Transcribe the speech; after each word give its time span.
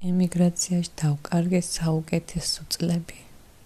ემიგრაციაში 0.00 0.92
დავკარგე 0.96 1.58
საუკეთესო 1.60 2.62
წლები. 2.72 3.18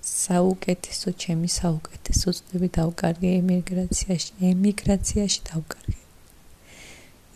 საუკეთესო 0.02 1.12
ჩემი 1.22 1.48
საუკეთესო 1.56 2.32
წლები 2.38 2.68
დავკარგე 2.78 3.30
ემიგრაციაში. 3.42 4.32
ემიგრაციაში 4.50 5.40
დავკარგე. 5.50 6.00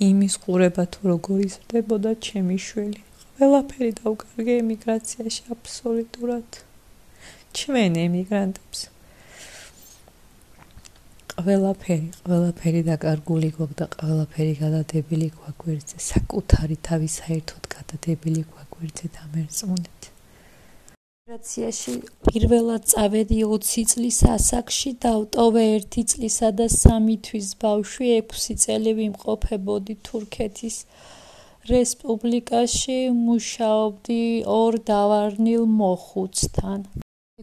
იმის 0.08 0.34
ყურება 0.42 0.84
თუ 0.92 1.00
როგორ 1.12 1.38
იზრდებოდა 1.46 2.10
ჩემი 2.26 2.58
შვილი. 2.66 3.02
ყველაფერი 3.38 3.92
დავკარგე 4.02 4.54
ემიგრაციაში 4.64 5.42
აბსოლუტურად. 5.54 6.48
ჩვენ 7.54 7.92
ემიგრანტებს 8.06 8.80
ყველაფერი, 11.38 12.08
ყველაფერი 12.26 12.80
დაკარგული 12.90 13.48
გვაქვს 13.54 13.78
და 13.78 13.86
ყველაფერი 13.94 14.54
გადადებილი 14.62 15.28
გვაქვს 15.38 15.94
საკუთარი 16.10 16.76
თავი 16.88 17.08
საერთოდ 17.18 17.62
გადადებილი 17.74 18.42
გვაქვს. 18.50 18.67
გვერდზე 18.78 19.08
დამერწმუნეთ. 19.18 20.00
ოპერაციაში 21.28 21.92
პირველად 22.26 22.84
წავედი 22.88 23.38
20 23.44 23.90
წლის 23.92 24.18
ასაკში 24.32 24.90
და 25.02 25.10
ავტოვე 25.16 25.64
1 25.76 26.04
წლისა 26.12 26.48
და 26.60 26.66
3 26.74 27.16
თვის 27.26 27.48
ბავშვი 27.64 28.08
6 28.34 28.54
წელი 28.62 28.92
ვიმყოფებოდი 29.00 29.94
თურქეთის 30.08 30.76
რესპუბლიკაში 31.72 32.96
მუშაობდი 33.18 34.22
ორ 34.56 34.78
დავარნილ 34.90 35.64
მოხუცთან. 35.80 36.80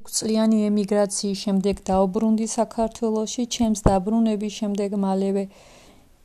6 0.01 0.17
წლიანი 0.17 0.57
ემიგრაციის 0.69 1.43
შემდეგ 1.45 1.75
დაუბრუნდი 1.91 2.47
საქართველოში, 2.55 3.43
ჩემს 3.55 3.85
დაბრუნების 3.89 4.53
შემდეგ 4.59 4.97
მალევე 5.05 5.43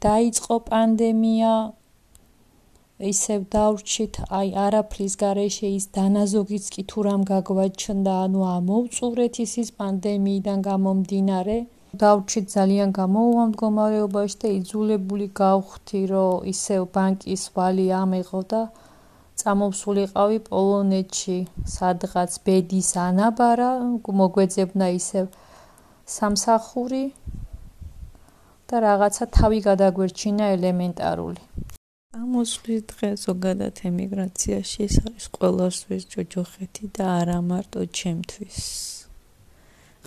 დაიწყო 0.06 0.56
პანდემია, 0.70 1.52
ისევ 3.08 3.44
დავრჩით 3.54 4.14
აი 4.38 4.48
არაფრის 4.66 5.14
garaშე 5.24 5.68
ის 5.80 5.84
დანაზოგიც 5.96 6.64
კი 6.74 6.82
თუ 6.92 7.04
რამ 7.06 7.22
გაგვაჩნდა 7.30 8.14
ანუ 8.24 8.40
ამოვწურეთ 8.54 9.34
ის 9.44 9.52
ის 9.62 9.70
პანდემიიდან 9.80 10.58
გამომდინარე. 10.68 11.58
დავრჩით 12.00 12.46
ძალიან 12.54 12.90
გამოუვა 12.96 13.44
მდგომარეობაში 13.50 14.36
და 14.42 14.48
იძულებული 14.58 15.26
გავხდი 15.40 16.02
რომ 16.10 16.44
ისევ 16.52 16.84
ბანკის 16.94 17.42
ვალი 17.56 17.86
ამეღო 18.02 18.42
და 18.52 18.60
წამოვსულიყავი 19.42 20.38
პოლონეთში 20.50 21.38
სადღაც 21.74 22.38
ბედის 22.46 22.92
ანაბარა 23.06 23.70
მოგვეძებნა 24.20 24.88
ისევ 25.00 25.26
სამსახური 26.18 27.04
და 28.70 28.86
რაღაცა 28.86 29.30
თავი 29.40 29.60
გადაგვერჩინა 29.68 30.54
ელემენტარული 30.56 31.79
ამოსვლის 32.10 32.82
დღე 32.90 33.08
ზოგადად 33.22 33.80
ემიგრაციაში 33.86 34.80
ეს 34.82 34.94
არის 35.08 35.26
ყველასთვის 35.34 36.06
ჯოჯოხეთი 36.14 36.88
და 36.96 37.04
არა 37.18 37.36
მარტო 37.50 37.84
ჩემთვის. 37.98 38.56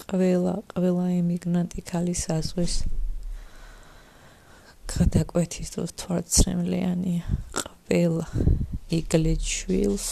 ყველა 0.10 0.56
ყველა 0.74 1.06
ემიგრანტი 1.20 1.86
ქალის 1.92 2.24
ასვის 2.36 2.76
გადაკვეთის 4.96 5.72
დროს 5.78 5.96
თვალცრემლიანია. 6.04 7.24
ყველა 7.88 8.28
იგლეჩვილს 9.00 10.08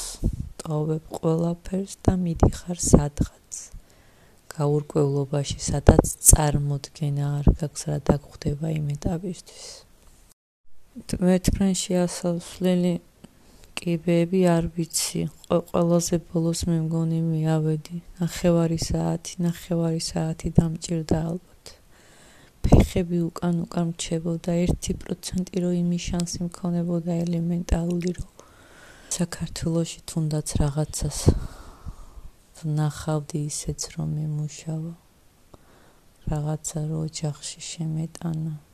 ტოვებ 0.63 1.03
ყველაფერს 1.19 1.93
და 2.07 2.13
მიდიხარ 2.23 2.79
სადღაც. 2.87 3.51
გაურკვევლობაში, 4.55 5.59
სადაც 5.59 6.03
წარმოდგენა 6.31 7.25
არ 7.37 7.47
გაქვს 7.59 7.81
რა 7.91 7.97
დაგხვდება 8.07 8.67
იმ 8.79 8.87
ეტაპისთვის. 8.95 9.90
ვეთფრენში 10.91 11.93
ასასვლელი 12.03 12.89
კიბეები 13.79 14.39
არ 14.51 14.65
ვიცი. 14.75 15.21
ყველაზე 15.47 16.17
ბოლოს 16.31 16.63
მე 16.67 16.79
მგონი 16.85 17.19
მიავედი. 17.27 17.99
ნახევარი 18.19 18.79
საათი, 18.83 19.37
ნახევარი 19.47 20.01
საათი 20.03 20.51
დამჭირდა 20.57 21.17
ალბათ. 21.31 21.71
ფეხები 22.67 23.19
უკან 23.27 23.55
უკან 23.65 23.85
მრჩებოდა 23.91 24.51
1% 24.67 25.55
რომ 25.63 25.73
იმის 25.79 26.03
შანსი 26.07 26.39
მქონებოდა 26.51 27.11
ელემენტარული 27.23 28.11
რომ 28.19 28.29
საქართველოში 29.15 29.99
თუნდაც 30.11 30.47
რაღაცას 30.59 31.19
ნახავდი 32.67 33.39
ისეც 33.47 33.81
რომ 33.95 34.07
მემუშავა. 34.19 34.93
რაღაცა 36.31 36.79
რო 36.91 36.97
ოჯახში 37.07 37.59
შემეტანა. 37.71 38.70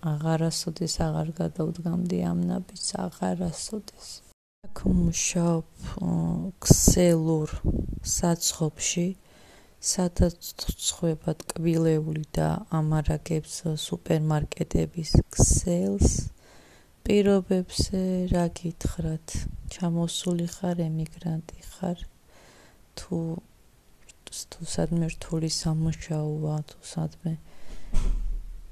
აღარასოდეს 0.00 0.94
აღარ 1.04 1.30
გადავდგამდი 1.36 2.18
ამ 2.30 2.38
ნაბიჯს 2.50 2.90
აღარასოდეს. 3.04 4.08
აქ 4.66 4.78
მუშაობ 5.00 5.68
ქსელურ 6.64 7.50
საცხობში. 8.16 9.06
სადაც 9.80 10.36
ცხება 10.60 11.32
ტკბილეული 11.40 12.24
და 12.36 12.48
ამარაგებს 12.80 13.54
სუპერმარკეტების 13.84 15.12
ქსელს. 15.36 16.08
პირობებზე 17.04 18.00
რა 18.32 18.46
გითხრათ? 18.60 19.28
ჩამოსული 19.72 20.46
ხარ 20.54 20.84
ემიგრანტი 20.88 21.60
ხარ? 21.72 21.98
თუ 22.96 23.16
თუ 24.52 24.60
სადმე 24.74 25.06
რთული 25.14 25.48
სამუშაოა 25.60 26.56
თუ 26.70 26.78
სადმე 26.92 27.32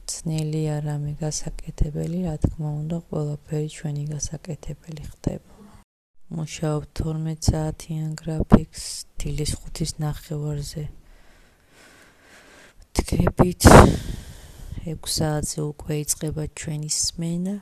ძნელი 0.09 0.63
არამე 0.79 1.13
გასაკეთებელი, 1.21 2.19
რა 2.27 2.35
თქმა 2.45 2.71
უნდა, 2.81 2.99
ყველაფერი 3.09 3.69
ჩვენი 3.77 4.05
გასაკეთებელი 4.15 5.05
ხდება. 5.13 5.53
მუშაობ 6.29 6.83
12 7.01 7.41
საათიან 7.49 8.11
გრაფიკს, 8.21 8.83
დილის 9.21 9.53
5-ის 9.65 9.93
ნახევარზე. 10.05 10.85
დგებით 12.99 13.63
6 14.85 15.09
საათზე 15.17 15.61
უკვე 15.73 15.95
იწყება 16.05 16.45
ჩვენი 16.61 16.91
სმენა. 17.01 17.57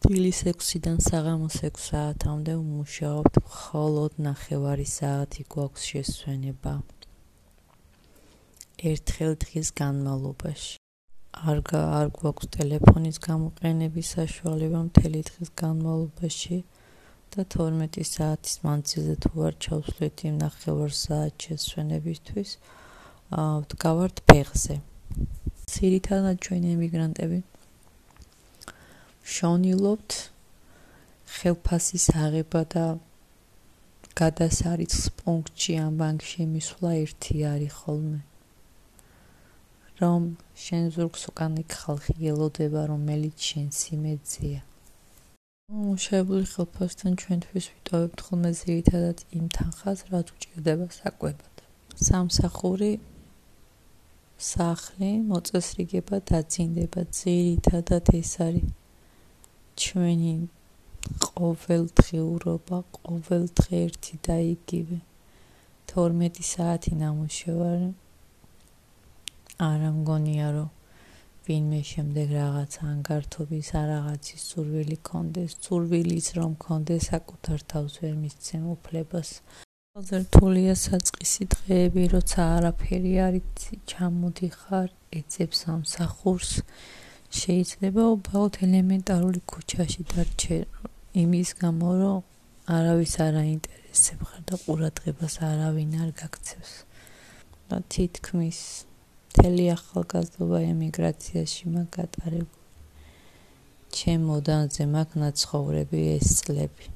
დილის 0.00 0.38
6-დან 0.48 0.98
საღამოს 1.08 1.56
6 1.64 1.80
საათამდე 1.88 2.52
ვმუშაობთ, 2.60 3.34
მხოლოდ 3.48 4.12
ნახევარი 4.28 4.86
საათი 4.96 5.42
გვაქვს 5.52 5.82
შესვენება. 5.90 6.72
ერთხელ 8.76 9.32
დღის 9.44 9.68
განმავლობაში. 9.80 10.76
არ 11.36 11.58
არ 11.76 12.08
გვაქვს 12.18 12.50
ტელეფონის 12.56 13.18
გამოყენების 13.28 14.06
საშუალება 14.16 14.80
მთელი 14.88 15.20
დღის 15.30 15.50
განმავლობაში 15.62 16.58
და 17.36 17.40
12 17.56 18.04
საათის 18.12 18.54
მანძილზე 18.64 19.16
თუ 19.24 19.32
არ 19.48 19.54
ჩავსვლით 19.64 20.16
იმ 20.28 20.34
ნახევარ 20.44 20.92
საათს 21.02 21.40
შესვენებისთვის, 21.46 22.50
აა 23.40 23.54
ვდგავართ 23.64 24.16
ფეხზე. 24.28 24.76
სირითადად 25.66 26.36
ჩვენი 26.46 26.68
ემიგრანტები 26.76 27.38
შონილობთ 29.26 30.14
ხელფასის 31.36 32.04
აღება 32.24 32.60
და 32.74 32.84
გადასარიცხს 34.20 35.08
პუნქტში 35.20 35.74
ამ 35.82 35.96
ბანკში 36.02 36.46
მისვლა 36.52 36.92
ერთი 37.02 37.36
არის 37.50 37.74
ხოლმე. 37.80 38.20
რომ 40.00 40.24
შენ 40.60 40.88
ზურგს 40.94 41.22
უკან 41.30 41.52
იქ 41.62 41.74
ხალხი 41.82 42.14
ელოდება 42.32 42.82
რომელიც 42.92 43.36
შენ 43.48 43.68
სიმეძია. 43.80 44.60
მუშაობლი 45.66 46.44
ხელფასთან 46.52 47.12
ჩვენთვის 47.22 47.66
ვიტოვებთ 47.74 48.18
ხოლმე 48.26 48.50
ზირითადად 48.60 49.18
იმ 49.38 49.46
თანხას, 49.56 49.98
რაც 50.12 50.26
უჭირდება 50.34 50.86
საკვებად. 50.98 51.54
სამსახური 52.08 52.90
სახლი 54.50 55.10
მოწესრიგება 55.32 56.16
დაძინდება 56.30 57.02
ზირითადად 57.18 58.06
ეს 58.20 58.32
არის 58.46 58.68
ჩვენი 59.80 60.34
ყოველდღიურობა, 61.24 62.78
ყოველდღე 63.00 63.76
ერთი 63.86 64.14
და 64.26 64.36
იგივე 64.54 64.98
12 65.92 66.42
საათი 66.52 66.92
ნამუშევარი 67.02 67.90
არა 69.56 69.90
მგონია 69.96 70.48
რომ 70.52 70.68
ვინმე 71.46 71.78
შემდეგ 71.90 72.32
რაღაც 72.36 72.72
ანგართობის 72.84 73.68
არაღაცის 73.80 74.42
სურვილი 74.50 74.96
კონდეს 75.08 75.52
სურვილიც 75.64 76.26
რომ 76.38 76.56
კონდეს 76.64 77.06
საკუთარ 77.12 77.62
თავს 77.72 77.94
ვერ 78.02 78.14
მისცემ 78.22 78.64
უფლებას. 78.74 79.30
ზერთულია 80.08 80.74
საწყისი 80.76 81.44
დღეები 81.54 82.02
როცა 82.14 82.40
არაფერი 82.56 83.12
არის 83.26 83.68
ჩამოდიხარ 83.92 84.88
ეცებს 85.20 85.62
სამსახურს 85.64 86.50
შეიძლება 87.40 88.04
უბრალოდ 88.16 88.58
ელემენტარული 88.66 89.40
ქუჩაში 89.52 90.02
დარჩე 90.12 90.58
იმის 91.22 91.50
გამო 91.62 91.90
რომ 92.02 92.20
არავის 92.76 93.14
არ 93.24 93.34
აინტერესებს 93.44 94.28
ხარ 94.28 94.42
და 94.50 94.56
ყურადღებას 94.66 95.34
არავინ 95.48 95.96
არ 96.02 96.10
გაქცევს. 96.20 96.72
და 97.70 97.76
თითქმის 97.90 98.60
მთელი 99.36 99.64
ახალგაზრდობა 99.68 100.58
ემიგრაციაში 100.72 101.64
მაგატარებული 101.72 102.64
ჩემ 103.96 104.22
მოდანზე 104.28 104.84
მაგ 104.92 105.10
ნაცხოვრები 105.20 106.00
ეს 106.16 106.30
წლები. 106.40 106.86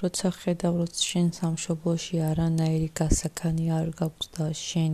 როცა 0.00 0.28
ხედავ 0.40 0.74
რომ 0.80 0.90
შენ 1.10 1.26
სამშობლოში 1.38 2.16
არანაირი 2.30 2.90
გასაქანი 3.00 3.66
არ 3.78 3.88
გაქვს 4.00 4.26
და 4.34 4.46
შენ 4.60 4.92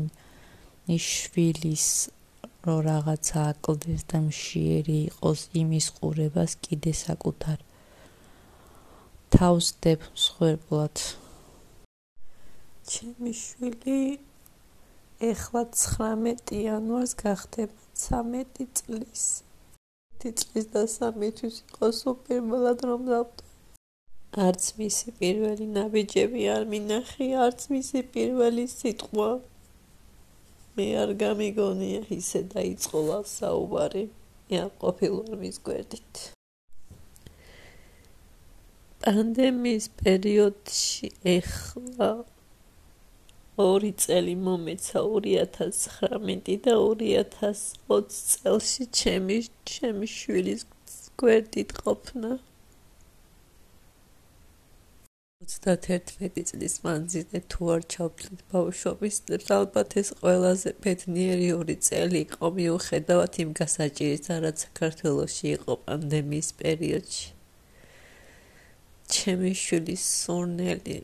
ნიშვილის 0.93 1.87
რო 2.69 2.77
რაღაცა 2.89 3.41
აკლდეს 3.57 4.03
და 4.13 4.19
მშიერი 4.29 4.99
იყოს 5.09 5.41
იმის 5.63 5.87
ყურებას 5.97 6.53
კიდე 6.65 6.93
საკუთარ. 7.05 7.59
თავს 9.33 9.67
დებ 9.81 10.01
მსხვერპლად. 10.13 10.97
ჩემი 12.93 13.33
შვილი 13.45 14.01
ეხლა 15.25 15.63
19 15.73 16.53
იანვარს 16.53 17.15
გახდება 17.17 17.73
13 17.97 18.67
წლის. 18.77 19.25
1 20.21 20.35
წლის 20.41 20.67
და 20.75 20.83
3 20.85 21.31
თვის 21.39 21.57
იყო 21.65 21.89
სუპერმალად 22.01 22.85
რომ 22.85 23.09
დავტო. 23.09 23.45
არც 24.37 24.65
მისი 24.77 25.17
პირველი 25.17 25.67
ნაბიჯები 25.73 26.43
არ 26.53 26.69
მინახი, 26.69 27.27
არც 27.47 27.61
მისი 27.73 28.03
პირველი 28.13 28.69
სიტყვა. 28.69 29.31
მე 30.77 30.87
არ 31.03 31.11
გამიგონია 31.25 32.01
ისე 32.13 32.41
დაიწყო 32.53 33.25
საუბარი. 33.25 34.05
ია 34.53 34.69
ყოფილვარ 34.81 35.37
მის 35.41 35.57
გვერდით. 35.65 36.13
პანდემიის 39.01 39.87
პერიოდში 40.03 41.09
ეხლა 41.33 42.11
ორი 43.57 43.93
წელი 43.97 44.35
მომეცა 44.47 45.01
2019 45.01 46.57
და 46.67 46.73
2020 46.77 48.19
წელში 48.33 48.85
ჩემი 49.01 49.39
ჩემი 49.71 50.07
შვილის 50.15 50.67
გვერდით 51.17 51.73
ყოფნა. 51.81 52.37
31 55.47 56.45
წლის 56.51 56.75
მანძილზე 56.85 57.41
თუ 57.53 57.71
არ 57.77 57.83
ჩავთვლით 57.97 58.45
ბავშვობის 58.53 59.17
წლებს 59.25 59.49
ალბათ 59.57 59.97
ეს 60.01 60.09
ყველაზე 60.21 60.71
ბედნიერი 60.85 61.49
ორი 61.57 61.77
წელი 61.89 62.21
იყო 62.27 62.47
მიუხედავად 62.61 63.41
იმ 63.45 63.51
გასაჭირისა 63.61 64.35
რაც 64.45 64.57
საქართველოსში 64.67 65.49
იყო 65.57 65.73
პანდემიის 65.89 66.49
პერიოდში. 66.61 67.29
ჩემი 69.17 69.53
შვილის 69.65 70.03
სურნელი 70.23 70.97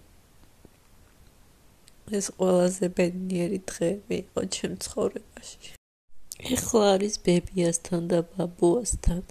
ეს 2.18 2.26
ყველაზე 2.38 2.86
ბედნიერი 2.96 3.58
დღეები 3.70 4.14
იყო 4.22 4.40
ჩემ 4.54 4.74
ცხოვრებაში. 4.84 5.70
ეხლა 6.54 6.84
არის 6.94 7.14
ბებიასთან 7.26 8.02
და 8.12 8.18
ბაბუასთან. 8.32 9.22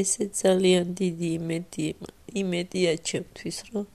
ესე 0.00 0.24
ძალიან 0.40 0.86
დიდი 1.00 1.28
იმედი 1.38 1.86
იმედია 2.42 2.92
ჩემთვის, 3.08 3.56
რომ 3.72 3.86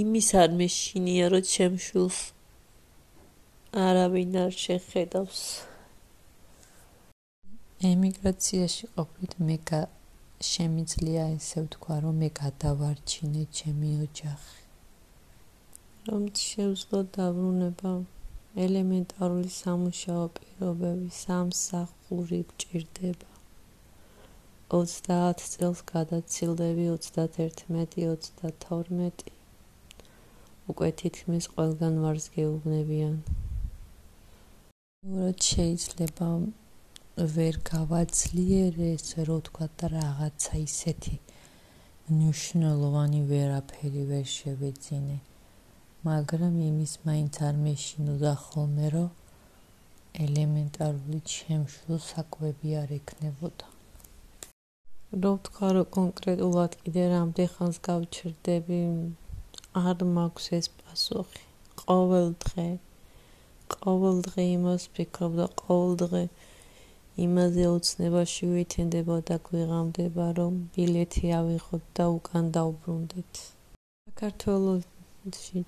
იმის 0.00 0.28
არ 0.42 0.50
მეშინია, 0.60 1.26
რომ 1.32 1.44
ჩემ 1.54 1.76
შულს 1.86 2.18
არავინ 3.86 4.32
არ 4.44 4.52
შეხედავს. 4.64 5.42
ემიგრაციაში 7.92 8.84
ყოფით 8.94 9.32
მე 9.48 9.58
შემიძლია 10.52 11.24
ესე 11.34 11.60
ვთქვა, 11.64 11.96
რომ 12.04 12.14
მე 12.22 12.28
გადავარჩინე 12.42 13.42
ჩემი 13.58 13.90
ოჯახი. 14.06 14.67
რომ 16.08 16.22
შევძლო 16.40 16.98
დაბრუნება 17.14 17.90
ელემენტარული 18.66 19.50
სამუშაო 19.54 20.20
პირობები 20.36 21.08
სამსახური 21.16 22.38
გჭირდება 22.52 23.34
30 24.76 25.44
წელს 25.54 25.82
გადაცილდები 25.90 26.86
31-32 27.08 29.28
უკვე 30.74 30.90
თითქმის 31.02 31.50
ყველგან 31.52 32.00
ვარს 32.06 32.30
გეუბნებიან 32.38 33.20
რომ 35.12 35.38
შეიძლება 35.50 36.30
ვერ 37.38 37.54
გავაძლიერე 37.72 38.92
ესე 38.96 39.20
რომ 39.28 39.40
თქვა 39.48 39.66
და 39.80 39.86
რაღაცა 39.94 40.54
ისეთი 40.64 41.16
ნიშნულოვანი 42.18 43.20
ვერაფერი 43.32 44.04
ვერ 44.12 44.26
შევეძინე 44.38 45.18
მაგრამ 46.08 46.54
იმის 46.68 46.92
მაინც 47.08 47.40
არ 47.48 47.56
მეშინოდა 47.64 48.32
ხოლმე 48.44 48.92
რომ 48.94 49.08
ელემენტარული 50.26 51.20
ჩემშულ 51.32 51.98
საკვები 52.06 52.76
არ 52.82 52.94
ექნებოდა. 52.98 53.66
რო 55.22 55.32
თქვა 55.48 55.68
რომ 55.76 55.90
კონკრეტულად 55.98 56.72
კიდე 56.82 57.04
რამდენ 57.14 57.48
ხანს 57.54 57.78
გავჩერდები 57.88 58.80
არ 59.84 60.04
მაქვს 60.16 60.46
ეს 60.58 60.66
პასუხი. 60.80 61.44
ყოველ 61.82 62.28
დღე 62.44 62.66
ყოველ 63.74 64.20
დღე 64.26 64.44
იმას 64.56 64.84
ვფიქრობ 64.90 65.32
და 65.40 65.46
ყოველ 65.62 65.92
დღე 66.02 66.22
იმაზე 67.24 67.64
ოცნებაში 67.68 68.48
ვითენდება 68.54 69.16
და 69.30 69.36
გვიღამდება 69.48 70.26
რომ 70.38 70.60
ბილეთი 70.76 71.32
ავიღოთ 71.38 71.88
და 71.98 72.06
უკან 72.18 72.52
დავბრუნდეთ 72.56 73.42
საქართველოს 73.42 74.86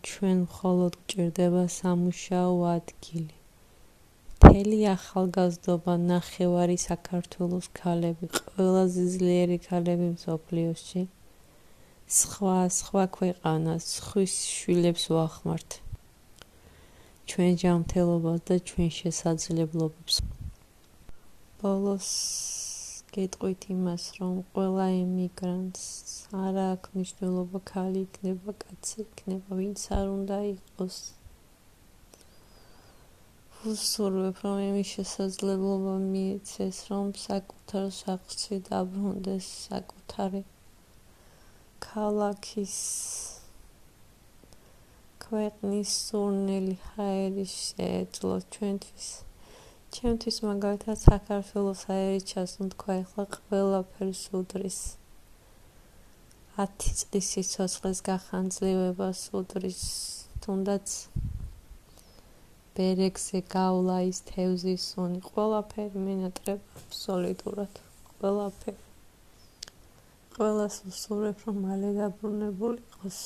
ჩვენ 0.03 0.37
მხოლოდ 0.47 0.93
გჭირდება 1.09 1.65
სამუშაო 1.69 2.55
ადგილი. 2.77 3.35
მთელი 4.35 4.79
ახალგაზრდობა 4.97 5.95
ნახევარი 5.97 6.77
საქართველოს 6.77 7.67
ქალები, 7.81 8.27
ყველაზე 8.37 9.03
ძლიერი 9.15 9.59
ქალები 9.59 10.07
მსოფლიოში. 10.17 11.03
სხვა 12.11 12.59
სხვა 12.69 13.05
ქვეყანას, 13.17 13.87
ხვის 14.07 14.35
შვილებს 14.57 15.05
ვახმართ. 15.15 15.71
ჩვენ 17.29 17.53
ჯანმრთელობას 17.63 18.41
და 18.49 18.57
ჩვენ 18.59 18.91
შესაძლებლობებს. 19.01 20.15
ბოლოს 21.63 22.09
გეტყვით 23.15 23.65
იმას, 23.75 24.05
რომ 24.19 24.35
ყველა 24.53 24.87
იმიგრანტს 24.97 25.87
არ 26.41 26.59
აქვს 26.65 26.93
მნიშვნელობა 26.97 27.61
ქალი 27.71 28.05
იქნება, 28.07 28.55
კაცი 28.65 29.01
იქნება, 29.05 29.59
ვინც 29.61 29.87
არ 29.97 30.07
უნდა 30.17 30.39
იყოს. 30.51 30.99
ვუსურვებ, 33.61 34.37
რომ 34.45 34.61
იმის 34.67 34.93
შესაძლებლობა 34.97 35.95
მიეცეს, 36.05 36.79
რომ 36.91 37.11
საკუთარ 37.25 37.91
სახლში 37.97 38.61
დაბრუნდეს 38.71 39.51
საკუთარი 39.67 40.43
ქალაქის 41.85 42.77
ქვეყნის 45.25 45.97
სურნელი 46.07 46.77
ჰაერი 46.87 47.45
შეეძლო 47.57 48.39
ჩვენთვის. 48.55 49.11
ჩემთვის 49.91 50.37
მაგალითად 50.47 50.99
საქართველოს 51.03 51.81
აერი 51.91 52.21
ჩასუნთქვა 52.31 52.95
ახლა 53.03 53.25
ყველაფერს 53.37 54.23
უდრის 54.39 54.79
10 56.59 56.93
წლის 57.01 57.31
სიცოცხლეს 57.35 58.03
გახანძლივებას 58.09 59.23
უდრის 59.41 59.83
თუნდაც 60.47 60.97
ბერექსე 62.79 63.43
გავლა 63.53 63.97
ის 64.13 64.23
თევზის 64.31 64.87
სუნი. 64.93 65.21
ყველაფერი 65.27 66.07
მინატრება 66.07 66.87
სოლიდურად. 67.03 67.83
ყველაფერი. 68.21 68.83
ყველას 70.37 70.77
უსურვებ 70.89 71.39
რომ 71.47 71.57
მალე 71.67 71.91
დაბრუნებულიყოს 71.99 73.19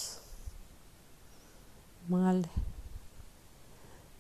მალე 2.15 2.74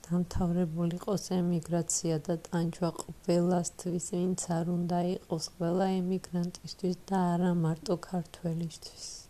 დამთავრებულიყოს 0.05 1.27
ემიგრაცია 1.39 2.17
და 2.29 2.37
ტანჯვა 2.49 2.91
ყველასთვის, 3.01 4.09
ვინც 4.17 4.47
არ 4.61 4.73
უნდა 4.77 5.03
იყოს 5.17 5.51
ყველა 5.59 5.91
ემიგრანტისთვის 5.99 7.05
და 7.11 7.27
არა 7.35 7.53
მარტო 7.67 8.01
ქართველისთვის. 8.09 9.24